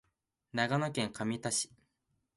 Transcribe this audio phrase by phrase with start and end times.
[0.53, 1.69] 長野県上田市